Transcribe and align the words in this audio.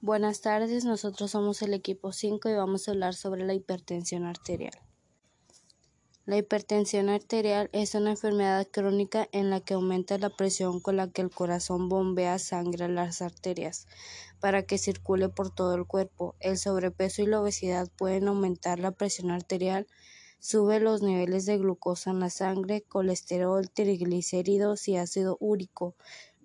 Buenas 0.00 0.42
tardes, 0.42 0.84
nosotros 0.84 1.32
somos 1.32 1.60
el 1.60 1.74
equipo 1.74 2.12
5 2.12 2.48
y 2.48 2.54
vamos 2.54 2.86
a 2.86 2.92
hablar 2.92 3.14
sobre 3.14 3.44
la 3.44 3.54
hipertensión 3.54 4.26
arterial. 4.26 4.74
La 6.24 6.36
hipertensión 6.36 7.08
arterial 7.08 7.68
es 7.72 7.96
una 7.96 8.10
enfermedad 8.10 8.68
crónica 8.70 9.28
en 9.32 9.50
la 9.50 9.58
que 9.60 9.74
aumenta 9.74 10.16
la 10.18 10.30
presión 10.30 10.78
con 10.78 10.96
la 10.96 11.10
que 11.10 11.22
el 11.22 11.30
corazón 11.30 11.88
bombea 11.88 12.38
sangre 12.38 12.84
a 12.84 12.88
las 12.88 13.22
arterias 13.22 13.88
para 14.38 14.62
que 14.62 14.78
circule 14.78 15.30
por 15.30 15.52
todo 15.52 15.74
el 15.74 15.84
cuerpo. 15.84 16.36
El 16.38 16.58
sobrepeso 16.58 17.22
y 17.22 17.26
la 17.26 17.40
obesidad 17.40 17.90
pueden 17.96 18.28
aumentar 18.28 18.78
la 18.78 18.92
presión 18.92 19.32
arterial, 19.32 19.88
sube 20.38 20.78
los 20.78 21.02
niveles 21.02 21.44
de 21.44 21.58
glucosa 21.58 22.10
en 22.10 22.20
la 22.20 22.30
sangre, 22.30 22.82
colesterol, 22.82 23.68
triglicéridos 23.68 24.86
y 24.86 24.96
ácido 24.96 25.36
úrico, 25.40 25.96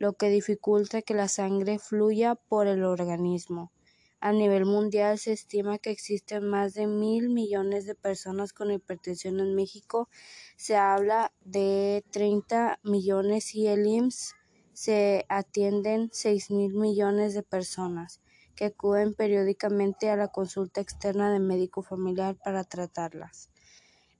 lo 0.04 0.12
que 0.12 0.28
dificulta 0.28 1.02
que 1.02 1.14
la 1.14 1.30
sangre 1.30 1.80
fluya 1.80 2.36
por 2.36 2.68
el 2.68 2.84
organismo. 2.84 3.72
A 4.20 4.34
nivel 4.34 4.66
mundial 4.66 5.18
se 5.18 5.32
estima 5.32 5.78
que 5.78 5.92
existen 5.92 6.46
más 6.46 6.74
de 6.74 6.88
mil 6.88 7.30
millones 7.30 7.86
de 7.86 7.96
personas 7.96 8.52
con 8.52 8.70
hipertensión 8.70 9.40
en 9.40 9.56
México. 9.56 10.10
Se 10.58 10.76
habla 10.76 11.32
de 11.46 12.04
30 12.12 12.82
millones 12.84 13.56
y 13.56 13.68
el 13.68 13.88
IMSS 13.88 14.34
se 14.74 15.26
atienden 15.30 16.10
seis 16.12 16.52
mil 16.52 16.74
millones 16.74 17.34
de 17.34 17.44
personas 17.44 18.20
que 18.58 18.66
acuden 18.66 19.14
periódicamente 19.14 20.10
a 20.10 20.18
la 20.18 20.28
consulta 20.28 20.82
externa 20.82 21.32
de 21.32 21.40
médico 21.40 21.82
familiar 21.82 22.36
para 22.44 22.66
tratarlas. 22.66 23.50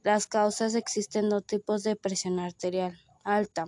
Las 0.02 0.28
causas 0.28 0.76
existen 0.76 1.28
dos 1.28 1.46
tipos 1.46 1.84
de 1.84 1.98
presión 1.98 2.40
arterial 2.40 2.98
alta 3.26 3.66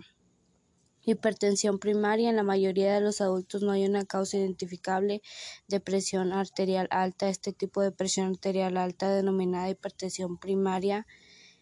Hipertensión 1.08 1.78
primaria. 1.78 2.32
En 2.32 2.36
la 2.36 2.44
mayoría 2.44 2.94
de 2.96 3.02
los 3.02 3.22
adultos 3.22 3.62
no 3.62 3.72
hay 3.72 3.86
una 3.86 4.06
causa 4.06 4.38
identificable 4.38 5.22
de 5.68 5.80
presión 5.80 6.34
arterial 6.34 6.88
alta. 6.90 7.30
Este 7.30 7.54
tipo 7.54 7.82
de 7.82 7.92
presión 7.92 8.28
arterial 8.30 8.76
alta, 8.76 9.14
denominada 9.14 9.70
hipertensión 9.70 10.40
primaria, 10.40 11.06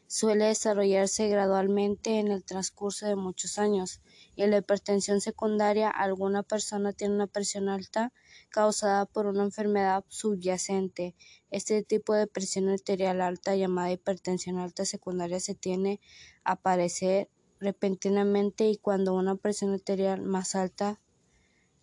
suele 0.08 0.46
desarrollarse 0.46 1.28
gradualmente 1.28 2.20
en 2.20 2.30
el 2.30 2.46
transcurso 2.46 3.06
de 3.06 3.18
muchos 3.18 3.60
años. 3.60 4.00
Y 4.38 4.44
en 4.44 4.52
la 4.52 4.60
hipertensión 4.60 5.20
secundaria, 5.20 5.90
alguna 5.90 6.44
persona 6.44 6.94
tiene 6.94 7.16
una 7.16 7.28
presión 7.28 7.68
alta 7.68 8.14
causada 8.48 9.06
por 9.06 9.26
una 9.26 9.44
enfermedad 9.44 10.06
subyacente. 10.08 11.16
Este 11.52 11.84
tipo 11.84 12.14
de 12.14 12.28
presión 12.28 12.70
arterial 12.70 13.20
alta, 13.20 13.58
llamada 13.58 13.92
hipertensión 13.92 14.58
alta 14.58 14.86
secundaria, 14.86 15.42
se 15.42 15.54
tiene 15.54 16.00
a 16.46 16.54
aparecer 16.54 17.30
repentinamente 17.64 18.70
y 18.70 18.78
cuando 18.78 19.14
una 19.14 19.36
presión 19.36 19.74
arterial 19.74 20.22
más 20.22 20.56
alta 20.56 21.00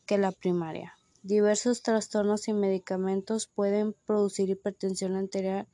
que 0.07 0.19
la 0.19 0.31
primaria. 0.31 0.95
Diversos 1.23 1.83
trastornos 1.83 2.49
y 2.49 2.53
medicamentos 2.53 3.47
pueden 3.47 3.95
producir 4.07 4.49
hipertensión 4.51 5.17
arterial 5.17 5.67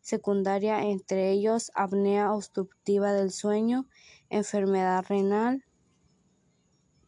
secundaria, 0.00 0.82
entre 0.82 1.30
ellos 1.30 1.70
apnea 1.74 2.32
obstructiva 2.32 3.12
del 3.12 3.30
sueño, 3.30 3.86
enfermedad 4.30 5.04
renal, 5.08 5.64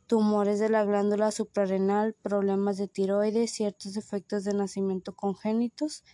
tumores 0.07 0.59
de 0.59 0.69
la 0.69 0.85
glándula 0.85 1.31
suprarrenal, 1.31 2.15
problemas 2.15 2.77
de 2.77 2.89
tiroides, 2.89 3.51
ciertos 3.51 3.97
efectos 3.97 4.45
de 4.45 4.55
nacimiento 4.55 5.15
congénitos, 5.15 6.05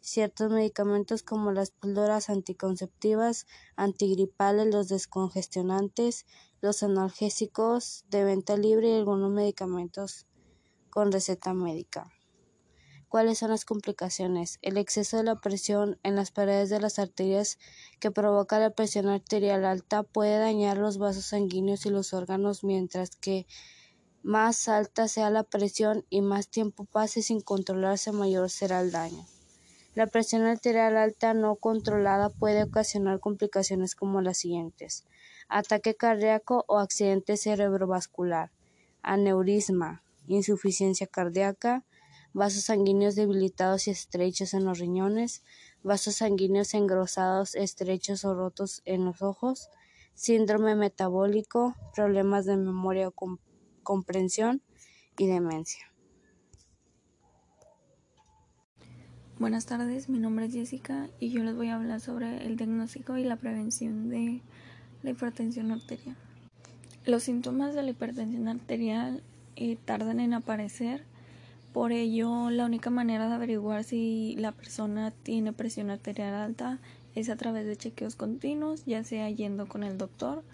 ciertos 0.00 0.50
medicamentos 0.50 1.22
como 1.22 1.52
las 1.52 1.70
píldoras 1.70 2.30
anticonceptivas, 2.30 3.46
antigripales, 3.76 4.72
los 4.72 4.88
descongestionantes, 4.88 6.26
los 6.60 6.82
analgésicos 6.82 8.04
de 8.08 8.24
venta 8.24 8.56
libre 8.56 8.90
y 8.90 8.98
algunos 8.98 9.30
medicamentos 9.30 10.26
con 10.90 11.12
receta 11.12 11.54
médica. 11.54 12.10
¿Cuáles 13.08 13.38
son 13.38 13.50
las 13.50 13.64
complicaciones? 13.64 14.60
El 14.62 14.76
exceso 14.76 15.16
de 15.16 15.24
la 15.24 15.40
presión 15.40 15.98
en 16.04 16.14
las 16.14 16.30
paredes 16.30 16.70
de 16.70 16.80
las 16.80 17.00
arterias 17.00 17.58
que 17.98 18.12
provoca 18.12 18.60
la 18.60 18.70
presión 18.70 19.08
arterial 19.08 19.64
alta 19.64 20.04
puede 20.04 20.38
dañar 20.38 20.78
los 20.78 20.96
vasos 20.98 21.24
sanguíneos 21.24 21.86
y 21.86 21.90
los 21.90 22.14
órganos, 22.14 22.62
mientras 22.62 23.16
que 23.16 23.48
más 24.22 24.68
alta 24.68 25.08
sea 25.08 25.28
la 25.30 25.42
presión 25.42 26.06
y 26.08 26.20
más 26.20 26.48
tiempo 26.48 26.84
pase 26.84 27.22
sin 27.22 27.40
controlarse, 27.40 28.12
mayor 28.12 28.48
será 28.48 28.80
el 28.80 28.92
daño. 28.92 29.26
La 29.92 30.06
presión 30.06 30.42
arterial 30.42 30.96
alta 30.96 31.34
no 31.34 31.56
controlada 31.56 32.30
puede 32.30 32.62
ocasionar 32.62 33.18
complicaciones 33.18 33.96
como 33.96 34.20
las 34.20 34.38
siguientes: 34.38 35.04
ataque 35.48 35.96
cardíaco 35.96 36.64
o 36.68 36.78
accidente 36.78 37.36
cerebrovascular, 37.36 38.52
aneurisma, 39.02 40.04
insuficiencia 40.28 41.08
cardíaca, 41.08 41.84
vasos 42.32 42.64
sanguíneos 42.64 43.16
debilitados 43.16 43.88
y 43.88 43.90
estrechos 43.90 44.54
en 44.54 44.64
los 44.64 44.78
riñones, 44.78 45.42
vasos 45.82 46.16
sanguíneos 46.16 46.72
engrosados, 46.74 47.56
estrechos 47.56 48.24
o 48.24 48.34
rotos 48.34 48.82
en 48.84 49.04
los 49.04 49.22
ojos, 49.22 49.70
síndrome 50.14 50.76
metabólico, 50.76 51.74
problemas 51.96 52.44
de 52.44 52.56
memoria 52.56 53.08
o 53.08 53.14
comprensión 53.82 54.62
y 55.18 55.26
demencia. 55.26 55.89
Buenas 59.40 59.64
tardes, 59.64 60.10
mi 60.10 60.18
nombre 60.18 60.44
es 60.44 60.52
Jessica 60.52 61.08
y 61.18 61.30
yo 61.30 61.42
les 61.42 61.56
voy 61.56 61.68
a 61.68 61.76
hablar 61.76 62.02
sobre 62.02 62.44
el 62.44 62.58
diagnóstico 62.58 63.16
y 63.16 63.24
la 63.24 63.36
prevención 63.36 64.10
de 64.10 64.42
la 65.02 65.10
hipertensión 65.12 65.72
arterial. 65.72 66.14
Los 67.06 67.22
síntomas 67.22 67.74
de 67.74 67.82
la 67.82 67.88
hipertensión 67.88 68.48
arterial 68.48 69.22
eh, 69.56 69.78
tardan 69.82 70.20
en 70.20 70.34
aparecer, 70.34 71.04
por 71.72 71.90
ello 71.90 72.50
la 72.50 72.66
única 72.66 72.90
manera 72.90 73.28
de 73.28 73.34
averiguar 73.34 73.82
si 73.82 74.36
la 74.36 74.52
persona 74.52 75.10
tiene 75.10 75.54
presión 75.54 75.88
arterial 75.88 76.34
alta 76.34 76.78
es 77.14 77.30
a 77.30 77.36
través 77.36 77.64
de 77.64 77.76
chequeos 77.76 78.16
continuos, 78.16 78.84
ya 78.84 79.04
sea 79.04 79.30
yendo 79.30 79.68
con 79.68 79.84
el 79.84 79.96
doctor 79.96 80.44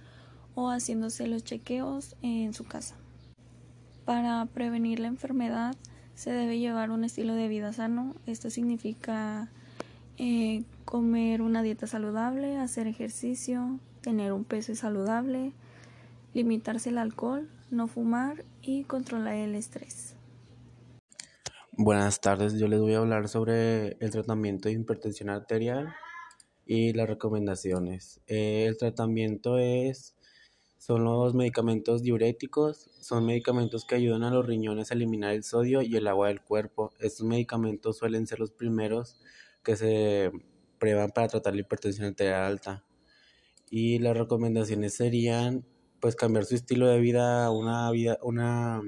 o 0.54 0.70
haciéndose 0.70 1.26
los 1.26 1.42
chequeos 1.42 2.14
en 2.22 2.54
su 2.54 2.62
casa. 2.62 2.94
Para 4.04 4.46
prevenir 4.46 5.00
la 5.00 5.08
enfermedad, 5.08 5.74
se 6.16 6.32
debe 6.32 6.58
llevar 6.58 6.90
un 6.90 7.04
estilo 7.04 7.34
de 7.34 7.46
vida 7.46 7.72
sano. 7.72 8.16
Esto 8.26 8.50
significa 8.50 9.48
eh, 10.16 10.64
comer 10.84 11.42
una 11.42 11.62
dieta 11.62 11.86
saludable, 11.86 12.56
hacer 12.56 12.86
ejercicio, 12.86 13.78
tener 14.00 14.32
un 14.32 14.44
peso 14.44 14.74
saludable, 14.74 15.52
limitarse 16.32 16.88
el 16.88 16.98
alcohol, 16.98 17.48
no 17.70 17.86
fumar 17.86 18.44
y 18.62 18.84
controlar 18.84 19.34
el 19.34 19.54
estrés. 19.54 20.14
Buenas 21.72 22.22
tardes, 22.22 22.54
yo 22.54 22.66
les 22.66 22.80
voy 22.80 22.94
a 22.94 22.98
hablar 22.98 23.28
sobre 23.28 23.98
el 24.00 24.10
tratamiento 24.10 24.70
de 24.70 24.74
hipertensión 24.74 25.28
arterial 25.28 25.94
y 26.64 26.94
las 26.94 27.06
recomendaciones. 27.06 28.22
Eh, 28.26 28.64
el 28.66 28.78
tratamiento 28.78 29.58
es 29.58 30.16
son 30.78 31.04
los 31.04 31.34
medicamentos 31.34 32.02
diuréticos, 32.02 32.90
son 33.00 33.26
medicamentos 33.26 33.84
que 33.84 33.94
ayudan 33.94 34.24
a 34.24 34.30
los 34.30 34.46
riñones 34.46 34.90
a 34.90 34.94
eliminar 34.94 35.34
el 35.34 35.44
sodio 35.44 35.82
y 35.82 35.96
el 35.96 36.06
agua 36.06 36.28
del 36.28 36.42
cuerpo. 36.42 36.92
Estos 37.00 37.26
medicamentos 37.26 37.98
suelen 37.98 38.26
ser 38.26 38.40
los 38.40 38.52
primeros 38.52 39.18
que 39.62 39.76
se 39.76 40.30
prueban 40.78 41.10
para 41.10 41.28
tratar 41.28 41.54
la 41.54 41.60
hipertensión 41.60 42.06
arterial 42.08 42.44
alta. 42.44 42.84
Y 43.70 43.98
las 43.98 44.16
recomendaciones 44.16 44.94
serían 44.94 45.66
pues 46.00 46.14
cambiar 46.14 46.44
su 46.44 46.54
estilo 46.54 46.86
de 46.86 47.00
vida 47.00 47.46
a 47.46 47.50
una 47.50 47.90
vida 47.90 48.18
una 48.22 48.82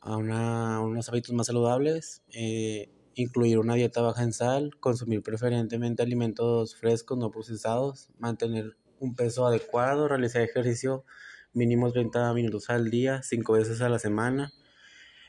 a 0.00 0.16
una, 0.16 0.80
unos 0.80 1.08
hábitos 1.08 1.34
más 1.34 1.48
saludables, 1.48 2.22
eh, 2.32 2.90
incluir 3.14 3.58
una 3.58 3.74
dieta 3.74 4.00
baja 4.00 4.22
en 4.22 4.32
sal, 4.32 4.70
consumir 4.80 5.22
preferentemente 5.22 6.02
alimentos 6.02 6.76
frescos 6.76 7.18
no 7.18 7.30
procesados, 7.30 8.08
mantener 8.18 8.76
un 9.00 9.14
peso 9.14 9.46
adecuado, 9.46 10.08
realizar 10.08 10.42
ejercicio 10.42 11.04
mínimo 11.52 11.92
30 11.92 12.32
minutos 12.34 12.70
al 12.70 12.90
día, 12.90 13.22
5 13.22 13.52
veces 13.54 13.80
a 13.80 13.88
la 13.88 13.98
semana, 13.98 14.52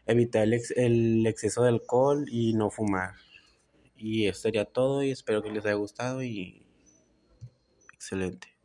evitar 0.06 0.44
el, 0.44 0.62
el 0.76 1.26
exceso 1.28 1.64
de 1.64 1.70
alcohol 1.70 2.26
y 2.30 2.54
no 2.54 2.70
fumar. 2.70 3.16
Y 3.96 4.28
eso 4.28 4.42
sería 4.42 4.66
todo 4.66 5.04
y 5.04 5.12
espero 5.12 5.42
que 5.44 5.52
les 5.52 5.66
haya 5.66 5.76
gustado 5.76 6.24
y 6.24 6.66
excelente. 7.94 8.59